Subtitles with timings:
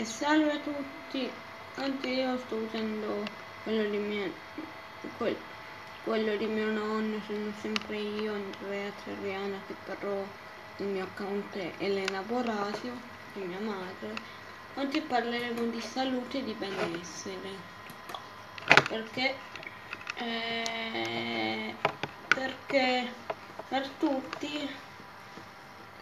[0.00, 1.22] E salve a tutti,
[1.76, 4.34] oggi io sto usando quello di mio,
[5.12, 5.36] quel,
[6.00, 10.32] quello di mio nonno, sono sempre io, Andrea Cerriana, che però
[10.76, 12.94] il mio account è Elena Borasio,
[13.30, 14.20] di mia madre.
[14.74, 17.50] Oggi parleremo di salute e di benessere,
[18.86, 19.40] perché,
[20.14, 21.76] eh,
[22.32, 23.14] perché
[23.66, 24.68] per tutti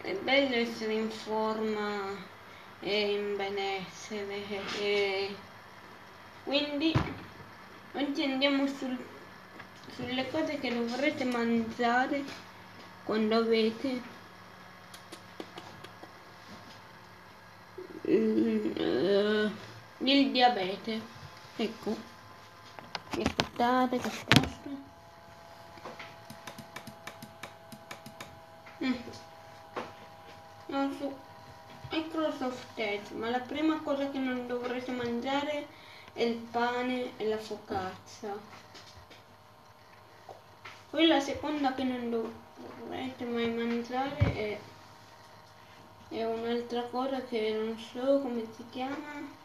[0.00, 2.33] è bello essere in forma
[2.86, 4.46] e in benessere
[4.78, 5.34] e
[6.44, 6.92] quindi
[7.94, 8.94] oggi andiamo sul,
[9.94, 12.22] sulle cose che dovrete mangiare
[13.04, 14.02] quando avete
[18.02, 19.50] uh,
[19.98, 21.00] il diabete.
[21.56, 21.96] Ecco.
[23.08, 24.68] Aspettate che sposto
[28.82, 28.92] mm.
[30.66, 31.24] non so
[32.74, 35.66] Edge, ma la prima cosa che non dovrete mangiare
[36.12, 38.36] è il pane e la focaccia.
[40.90, 44.58] Poi la seconda che non dovrete mai mangiare è,
[46.08, 49.42] è un'altra cosa che non so come si chiama.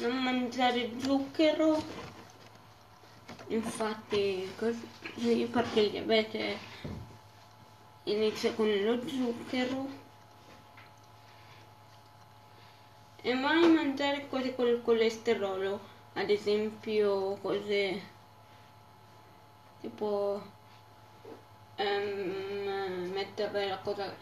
[0.00, 1.82] Non mangiare zucchero.
[3.48, 6.58] Infatti così perché il diabete
[8.04, 9.88] inizia con lo zucchero.
[13.22, 18.02] E mai mangiare cose col colesterolo ad esempio cose
[19.80, 20.42] tipo
[21.76, 24.14] um, mettere la cosa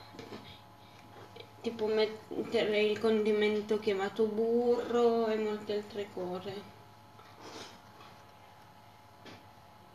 [1.60, 6.76] tipo mettere il condimento chiamato burro e molte altre cose.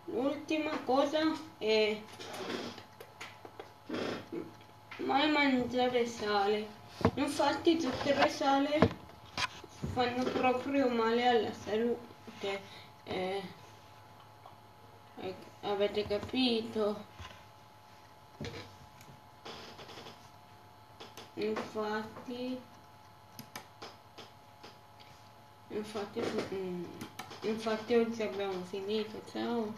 [0.06, 1.19] L'ultima cosa
[1.58, 2.00] è
[4.97, 6.81] mai mangiare sale.
[7.16, 8.79] Infatti zucchero e sale
[9.94, 12.62] fanno proprio male alla salute.
[13.06, 13.41] Eh,
[15.62, 17.06] avete capito?
[21.36, 22.60] Infatti
[25.70, 26.22] infatti
[27.42, 29.74] infatti oggi abbiamo finito ciao